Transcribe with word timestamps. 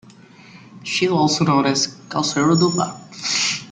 She 0.81 1.05
is 1.05 1.11
also 1.11 1.45
known 1.45 1.67
as 1.67 1.95
Kalseru-Dupa. 2.09 2.97